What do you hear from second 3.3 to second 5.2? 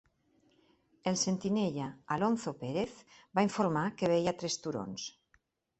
va informar que veia tres turons.